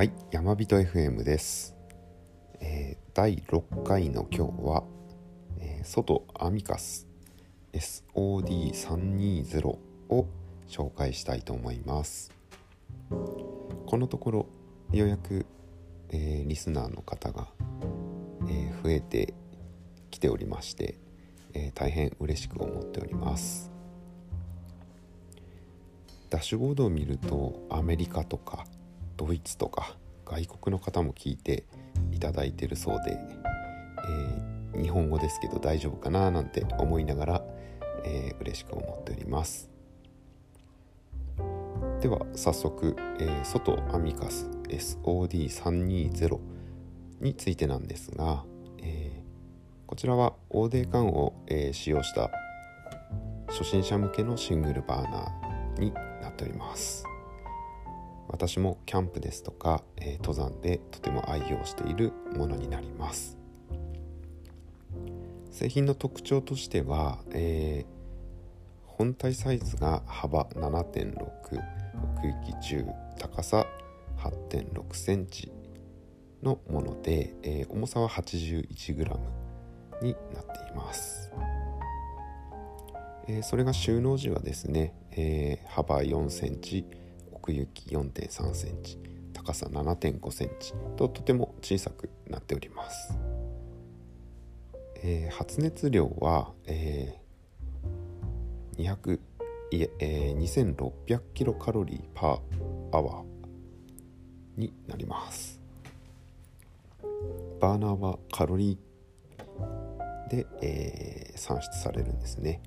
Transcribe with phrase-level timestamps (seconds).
[0.00, 1.76] はい、山人 FM です。
[2.58, 4.82] えー第6回の今日は、
[5.58, 7.06] えー、外アミカス
[7.74, 9.66] SOD320
[10.08, 10.26] を
[10.66, 12.32] 紹介したいと思います。
[13.10, 14.46] このところ
[14.90, 15.44] ようやく、
[16.08, 17.48] えーリスナーの方が、
[18.48, 19.34] えー増えて
[20.10, 20.94] きておりまして、
[21.52, 23.70] えー大変嬉しく思っております。
[26.30, 28.64] ダッシュボードを見るとアメリカとか
[29.20, 31.64] ドイツとか外国の方も聞いて
[32.10, 37.44] いただいてるそうで、えー日本語ですけど大丈夫かななんて思いながら、
[38.04, 39.68] えー嬉しく思っております。
[42.00, 46.38] では早速、えー外アミカス SOD320
[47.20, 48.44] についてなんですが、
[48.78, 52.30] えーこちらは OD 缶を、えー使用した
[53.48, 55.92] 初心者向けのシングルバーナーに
[56.22, 57.09] なっております。
[58.32, 63.36] 私もキャンプですとか、えー登山でとても愛用しているものになります。
[65.50, 68.00] 製品の特徴としては、えー
[68.84, 72.86] 本体サイズが幅7.6奥行き10
[73.18, 73.66] 高さ
[74.18, 75.50] 8.6センチ
[76.42, 79.18] のもので、えー重さは 81g
[80.02, 81.32] になっています。
[83.26, 86.86] えーそれが収納時はですね、えー幅4センチ
[87.50, 88.98] 奥行き4.3センチ
[89.32, 93.18] 高さ7.5センチととても小さくなっております、
[95.02, 97.20] えー発熱量は、えー
[98.78, 99.18] 200
[99.72, 103.24] いええー2600キロカロリーパーアワー
[104.56, 105.60] になります。
[107.60, 112.60] バーナーはカロリーで、えー算出されるんですね。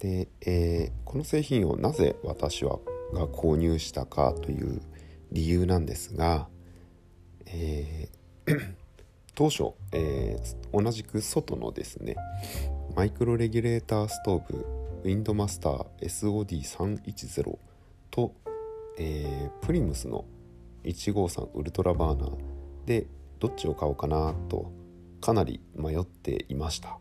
[0.00, 2.78] で、えーこの製品をなぜ私は
[3.12, 4.80] が購入したかという
[5.32, 6.48] 理由なんですが、
[7.46, 8.74] えー
[9.34, 12.16] 当初、えー同じく外のですね
[12.94, 14.66] マイクロレギュレーターストーブ
[15.04, 17.58] ウィンドマスター SOD310
[18.10, 18.34] と、
[18.98, 20.24] えープリムスの
[20.84, 22.30] 153ウルトラバーナー
[22.86, 23.06] で
[23.38, 24.72] どっちを買おうかなと
[25.20, 26.98] かなり迷っていました。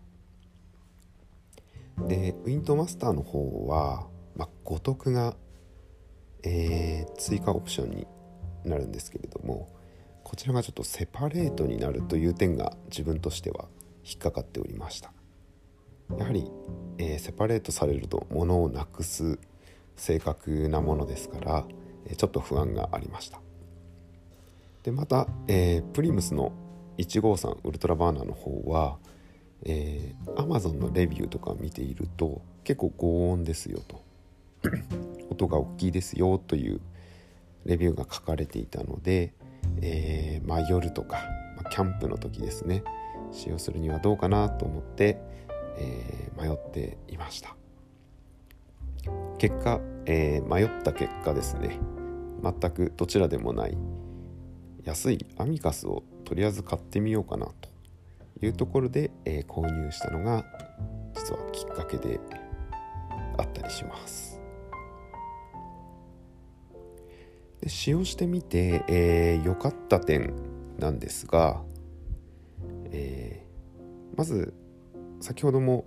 [2.08, 5.36] でウィンドマスターの方は、まあ、五徳が、
[6.44, 8.08] えー追加オプションに
[8.64, 9.68] なるんですけれども
[10.24, 13.68] こちらがちょっとセパレートになるという点が自分としては
[14.06, 15.12] 引っかかっておりました。
[16.18, 16.50] やはり、
[16.98, 19.40] えーセパレートされると物をなくす
[19.96, 21.66] 正確なものですから、
[22.06, 23.42] えーちょっと不安がありました。
[24.84, 26.54] でまた、えープリムスの
[26.98, 28.98] 153ウルトラバーナーの方は、
[29.66, 34.02] えー、Amazon のレビューとか見ていると結構高音ですよと。
[35.30, 36.82] 音が大きいですよという
[37.66, 39.34] レビューが書かれていたので、
[39.82, 41.20] えーまあ、夜とか、
[41.56, 42.84] まあキャンプの時ですね。
[43.32, 45.20] 使用するにはどうかなと思って、
[45.78, 47.56] えー迷っていました。
[49.38, 51.80] 結果、えー迷った結果ですね。
[52.42, 53.78] 全くどちらでもない
[54.86, 57.70] 安いアミカスをとりあえず買ってみようかなと。
[58.42, 60.46] いうところで、えー購入したのが
[61.16, 62.20] 実はきっかけで
[63.38, 64.40] あったりします。
[67.62, 70.34] で使用してみて良、えーかった点
[70.78, 71.62] なんですが、
[72.92, 74.54] えーまず
[75.22, 75.86] 先ほども、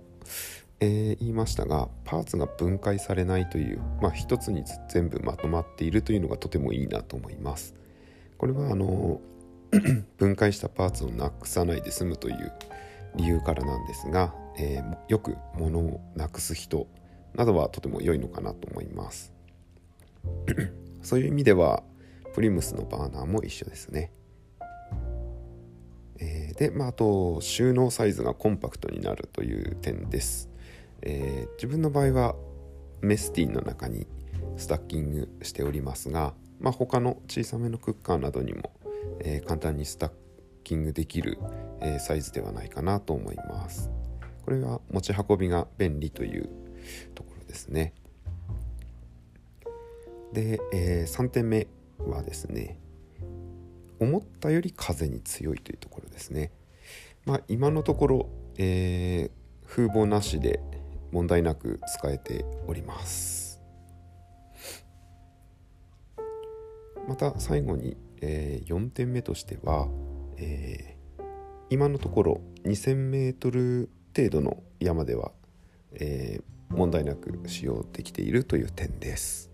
[0.79, 7.73] えー言いましたがパーツが分解されないという、まあ、一つに全部まとまっているというのがとてもいいなと思います。
[8.37, 9.21] これはあの
[10.17, 12.51] 分解したパーツをなくさないで済むという
[13.15, 16.87] 理由からなんですが、えーよく物をなくす人
[17.35, 19.33] などはとても良いのかなと思います。
[21.01, 21.83] そういう意味では
[22.33, 24.11] プリムスのバーナーも一緒ですね、
[26.19, 30.49] えーで、まあ、あと収納サイズがコンパクトになるという点です、
[31.01, 32.35] えー自分の場合は
[33.01, 34.07] メスティンの中に
[34.57, 38.71] スタッキングしておりますが、まあ、他の小さめのクッカーなどにも、
[39.21, 40.11] えー簡単にスタッ
[40.63, 41.37] キングできる、
[41.81, 43.89] えーサイズではないかなと思います。
[44.45, 46.49] これは持ち運びが便利という
[47.15, 47.93] ところですね。
[50.33, 51.67] で、え3点目
[51.99, 52.77] はですね
[53.99, 56.51] 思ったより風に強いというところですね。
[57.25, 60.59] まあ今のところ、えー風防なしで
[61.11, 63.59] 問題なく使えております。
[67.07, 69.87] また最後に、え4点目としては、
[70.37, 70.93] えー
[71.69, 75.31] 今のところ 2000m 程度の山では、
[75.93, 79.51] えー問題なく使用できているという点です。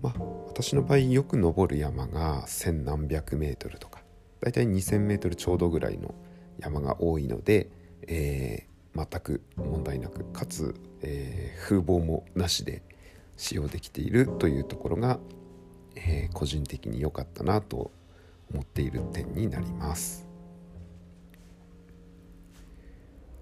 [0.00, 4.02] まあ私の場合よく登る山が千何百メートルとか
[4.40, 6.14] だいたい2,000メートルちょうどぐらいの
[6.58, 7.70] 山が多いので、
[8.06, 12.82] えー、全く問題なくかつ、えー、風防もなしで
[13.36, 15.18] 使用できているというところが、
[16.06, 17.90] えー、個人的に良かったなと
[18.52, 20.26] 思っている点になります。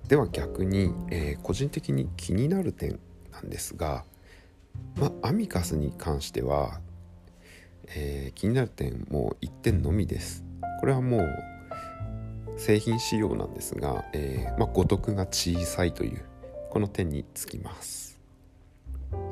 [0.09, 3.01] では逆に、えー、個人的に気になる点
[3.33, 4.05] なんですが、
[4.97, 6.81] ま、アミカスに関しては、
[7.89, 10.45] えー、気になる点も1点のみです。
[10.81, 11.29] これはもう
[12.57, 16.25] 製品仕様なんですが、えーまあ、五徳が小さいという
[16.71, 18.21] この点につきます。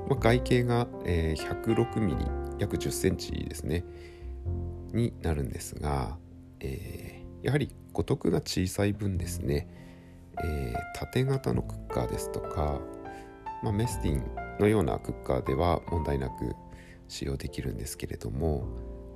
[0.09, 3.85] ま、外径が、えー、106ミリ約10センチですね。
[4.93, 6.17] になるんですが、
[6.61, 9.69] えー、やはり五徳が小さい分ですね。
[10.43, 12.81] えー、縦型のクッカーですとか、
[13.63, 14.25] まあ、メスティン
[14.59, 16.55] のようなクッカーでは問題なく
[17.09, 18.67] 使用できるんですけれども、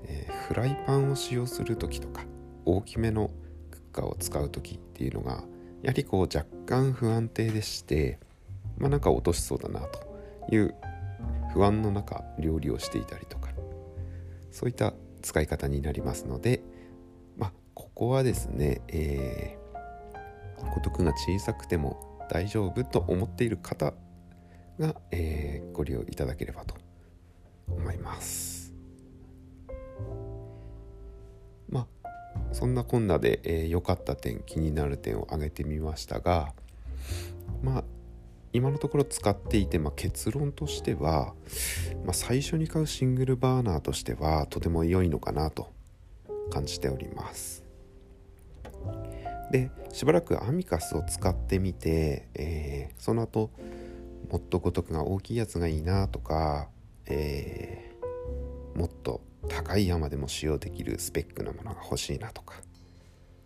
[0.04, 2.24] えー、フライパンを使用する時とか
[2.64, 3.30] 大きめの
[3.70, 5.42] クッカーを使う時っていうのが
[5.82, 8.18] やはりこう若干不安定でして
[8.76, 10.74] まあなんか落としそうだなという
[11.52, 13.50] 不安の中料理をしていたりとか
[14.50, 16.62] そういった使い方になりますので
[17.36, 19.68] まあここはですね、えー
[20.66, 23.94] 孤独が小さくても大丈夫と思っている方
[24.78, 26.74] が、えー、ご利用いただければと
[27.68, 28.74] 思います。
[31.68, 32.08] まあ
[32.52, 36.54] そんなこんなで良、えー、かった点気になる点を挙げてみましたが
[37.62, 37.84] まあ
[38.52, 41.34] 今のところ使っていて、まあ、結論としては、
[42.04, 45.72] まあ、最初に買うシングルバーナーとしてはとても良いのかなと
[46.50, 47.64] 感じております。
[49.50, 53.50] でしばらくアミカスを使ってみて、えー、その後
[54.30, 56.68] もっとごとくが大きいやつがいいなとか、
[57.06, 62.56] えー、もっと高い山でも使用できるスペックなものが欲しいなとか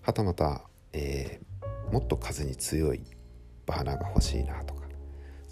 [0.03, 0.63] はたまた、
[0.93, 3.03] えー、もっと風に強い
[3.67, 4.82] バーナーが欲しいなとか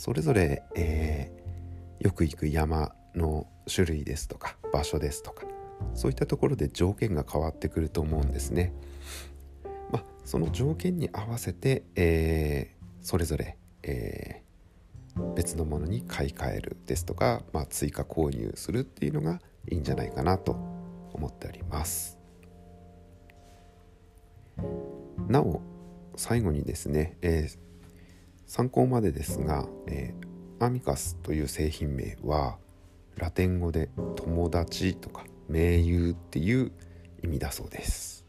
[0.00, 5.43] それぞれ、えー、よく行く山の種類ですとか場所ですとか
[5.93, 8.73] そういったところで条件が変わってくると思うんですね。
[9.91, 19.38] まあその条件に合わせて、えー、それぞれ、えー、別のものに買い替えるですとか、まあ、追加購入するっていうのが
[19.69, 20.52] いいんじゃないかなと
[21.12, 22.19] 思っております
[25.29, 25.61] なお
[26.17, 27.69] 最後にですね、えー、
[28.50, 32.58] 参考までですが、えー、アミカスという製品名は
[33.14, 36.73] ラテン語で友達とか盟友っていう
[37.23, 38.26] 意味だそうです。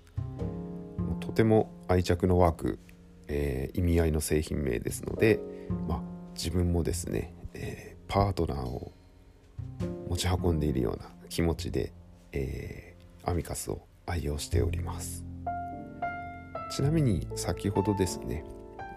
[1.22, 2.80] とても愛着の湧く、
[3.30, 5.40] えー、意味合いの製品名ですので、
[5.88, 6.02] まあ、
[6.36, 8.92] 自分もですね、えー、パートナーを
[10.08, 11.94] 持ち運んでいるような気持ちで、
[12.32, 15.26] えー、アミカスを愛用しております。
[16.70, 18.46] ちなみに先ほどですね、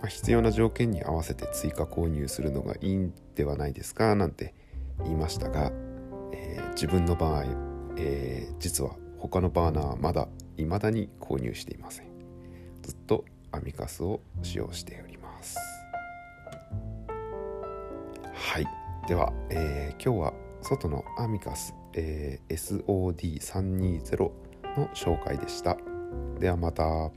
[0.04, 4.14] まあ、必要な条件に合わせて追加購入するのがいいんではないですか？
[4.14, 4.52] なんて
[5.02, 5.72] 言いましたが、
[6.30, 7.44] えー、自分の場合、
[7.96, 10.28] えー、実は他のバーナーはまだ
[10.58, 12.08] 未だに購入していません。
[12.82, 15.56] ずっとアミカスを使用しております。
[18.34, 18.66] はい。
[19.08, 24.18] では、えー、今日は外のアミカス、えー、SOD320
[24.76, 25.78] の紹介でした。
[26.38, 27.10] ではまた。